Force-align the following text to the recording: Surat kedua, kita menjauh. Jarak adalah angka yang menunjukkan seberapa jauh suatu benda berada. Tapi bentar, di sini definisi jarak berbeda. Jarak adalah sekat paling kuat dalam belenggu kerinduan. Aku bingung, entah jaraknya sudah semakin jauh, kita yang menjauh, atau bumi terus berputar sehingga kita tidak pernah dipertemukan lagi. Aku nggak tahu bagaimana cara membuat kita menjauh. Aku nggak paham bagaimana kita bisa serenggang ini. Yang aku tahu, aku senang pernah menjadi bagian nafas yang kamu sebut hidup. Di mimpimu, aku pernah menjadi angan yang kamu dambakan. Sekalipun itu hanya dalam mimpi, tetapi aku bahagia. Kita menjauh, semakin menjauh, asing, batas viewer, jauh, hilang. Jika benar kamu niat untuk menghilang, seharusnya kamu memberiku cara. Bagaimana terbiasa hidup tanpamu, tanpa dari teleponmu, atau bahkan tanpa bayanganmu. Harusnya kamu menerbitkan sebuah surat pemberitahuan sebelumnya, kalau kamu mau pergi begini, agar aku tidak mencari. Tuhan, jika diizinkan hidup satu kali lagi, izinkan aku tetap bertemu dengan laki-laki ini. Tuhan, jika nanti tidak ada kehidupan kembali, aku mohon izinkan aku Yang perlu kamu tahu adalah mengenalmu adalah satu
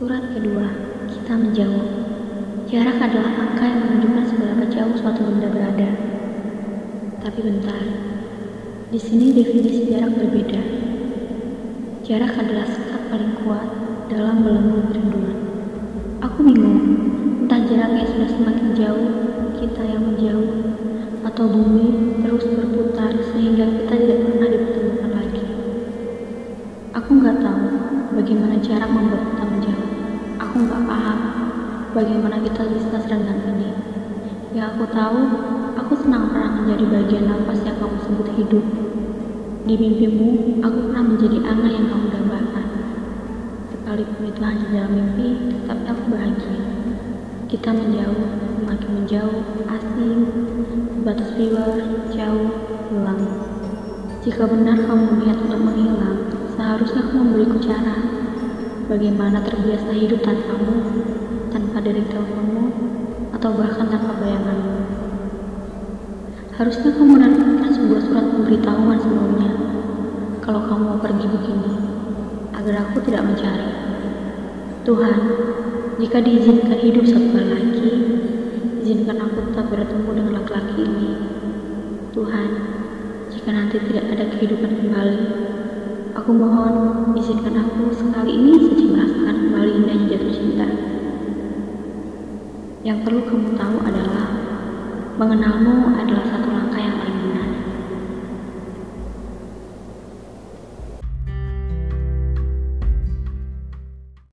Surat 0.00 0.32
kedua, 0.32 0.64
kita 1.12 1.36
menjauh. 1.36 1.84
Jarak 2.72 3.04
adalah 3.04 3.36
angka 3.36 3.68
yang 3.68 3.80
menunjukkan 3.84 4.32
seberapa 4.32 4.64
jauh 4.72 4.96
suatu 4.96 5.28
benda 5.28 5.52
berada. 5.52 5.92
Tapi 7.20 7.38
bentar, 7.44 7.84
di 8.88 8.96
sini 8.96 9.36
definisi 9.36 9.92
jarak 9.92 10.16
berbeda. 10.16 10.56
Jarak 12.00 12.32
adalah 12.32 12.64
sekat 12.64 13.12
paling 13.12 13.44
kuat 13.44 13.68
dalam 14.08 14.40
belenggu 14.40 14.88
kerinduan. 14.88 15.36
Aku 16.24 16.48
bingung, 16.48 16.80
entah 17.44 17.60
jaraknya 17.68 18.08
sudah 18.08 18.28
semakin 18.32 18.68
jauh, 18.72 19.08
kita 19.60 19.84
yang 19.84 20.16
menjauh, 20.16 20.80
atau 21.28 21.44
bumi 21.44 22.16
terus 22.24 22.48
berputar 22.48 23.20
sehingga 23.36 23.68
kita 23.68 23.94
tidak 24.00 24.18
pernah 24.24 24.48
dipertemukan 24.48 25.12
lagi. 25.12 25.44
Aku 26.96 27.10
nggak 27.20 27.36
tahu 27.44 27.64
bagaimana 28.16 28.56
cara 28.64 28.88
membuat 28.88 29.28
kita 29.28 29.44
menjauh. 29.44 29.89
Aku 30.60 30.68
nggak 30.68 30.92
paham 30.92 31.18
bagaimana 31.96 32.36
kita 32.44 32.68
bisa 32.68 33.00
serenggang 33.00 33.48
ini. 33.48 33.72
Yang 34.52 34.76
aku 34.76 34.92
tahu, 34.92 35.20
aku 35.72 36.04
senang 36.04 36.28
pernah 36.28 36.52
menjadi 36.60 36.84
bagian 36.84 37.32
nafas 37.32 37.64
yang 37.64 37.80
kamu 37.80 37.96
sebut 38.04 38.28
hidup. 38.36 38.64
Di 39.64 39.74
mimpimu, 39.80 40.60
aku 40.60 40.78
pernah 40.84 41.04
menjadi 41.08 41.48
angan 41.48 41.72
yang 41.72 41.88
kamu 41.88 42.06
dambakan. 42.12 42.66
Sekalipun 43.72 44.22
itu 44.28 44.40
hanya 44.44 44.66
dalam 44.68 44.92
mimpi, 45.00 45.28
tetapi 45.64 45.84
aku 45.96 46.04
bahagia. 46.12 46.60
Kita 47.48 47.70
menjauh, 47.72 48.24
semakin 48.60 48.90
menjauh, 49.00 49.40
asing, 49.64 50.18
batas 51.08 51.40
viewer, 51.40 52.04
jauh, 52.12 52.48
hilang. 52.92 53.22
Jika 54.20 54.44
benar 54.44 54.76
kamu 54.76 55.24
niat 55.24 55.40
untuk 55.40 55.60
menghilang, 55.64 56.20
seharusnya 56.52 57.08
kamu 57.08 57.32
memberiku 57.32 57.56
cara. 57.64 57.96
Bagaimana 58.90 59.38
terbiasa 59.46 59.94
hidup 59.94 60.18
tanpamu, 60.18 60.82
tanpa 61.54 61.78
dari 61.78 62.02
teleponmu, 62.10 62.66
atau 63.30 63.54
bahkan 63.54 63.86
tanpa 63.86 64.18
bayanganmu. 64.18 64.82
Harusnya 66.58 66.90
kamu 66.98 67.06
menerbitkan 67.14 67.70
sebuah 67.70 68.02
surat 68.02 68.26
pemberitahuan 68.34 68.98
sebelumnya, 68.98 69.50
kalau 70.42 70.66
kamu 70.66 70.82
mau 70.82 70.98
pergi 70.98 71.22
begini, 71.22 71.72
agar 72.50 72.90
aku 72.90 72.98
tidak 73.06 73.30
mencari. 73.30 73.70
Tuhan, 74.82 75.18
jika 76.02 76.18
diizinkan 76.26 76.74
hidup 76.82 77.06
satu 77.06 77.30
kali 77.30 77.46
lagi, 77.46 77.90
izinkan 78.82 79.22
aku 79.22 79.54
tetap 79.54 79.70
bertemu 79.70 80.10
dengan 80.18 80.42
laki-laki 80.42 80.82
ini. 80.82 81.10
Tuhan, 82.10 82.48
jika 83.30 83.54
nanti 83.54 83.78
tidak 83.86 84.18
ada 84.18 84.24
kehidupan 84.34 84.82
kembali, 84.82 85.22
aku 86.18 86.30
mohon 86.34 86.74
izinkan 87.14 87.54
aku 87.54 87.94
Yang 92.80 93.04
perlu 93.04 93.20
kamu 93.28 93.60
tahu 93.60 93.76
adalah 93.84 94.32
mengenalmu 95.20 96.00
adalah 96.00 96.24
satu 96.24 96.48